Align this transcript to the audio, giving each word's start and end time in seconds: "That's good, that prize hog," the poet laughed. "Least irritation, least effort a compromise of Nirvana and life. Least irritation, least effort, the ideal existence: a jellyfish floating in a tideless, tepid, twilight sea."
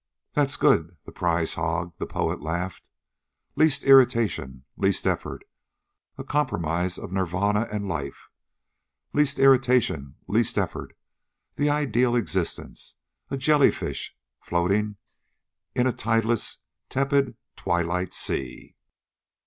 "That's 0.33 0.57
good, 0.57 0.97
that 1.05 1.11
prize 1.11 1.53
hog," 1.53 1.93
the 1.99 2.07
poet 2.07 2.41
laughed. 2.41 2.83
"Least 3.55 3.83
irritation, 3.83 4.65
least 4.75 5.05
effort 5.05 5.43
a 6.17 6.23
compromise 6.23 6.97
of 6.97 7.11
Nirvana 7.11 7.67
and 7.71 7.87
life. 7.87 8.27
Least 9.13 9.37
irritation, 9.37 10.15
least 10.27 10.57
effort, 10.57 10.97
the 11.53 11.69
ideal 11.69 12.15
existence: 12.15 12.95
a 13.29 13.37
jellyfish 13.37 14.17
floating 14.39 14.95
in 15.75 15.85
a 15.85 15.93
tideless, 15.93 16.57
tepid, 16.89 17.35
twilight 17.55 18.11
sea." 18.11 18.75